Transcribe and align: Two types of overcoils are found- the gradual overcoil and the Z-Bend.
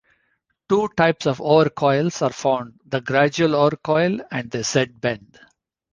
Two 0.67 0.87
types 0.97 1.27
of 1.27 1.37
overcoils 1.37 2.23
are 2.23 2.33
found- 2.33 2.79
the 2.87 3.01
gradual 3.01 3.51
overcoil 3.55 4.19
and 4.31 4.49
the 4.49 4.63
Z-Bend. 4.63 5.37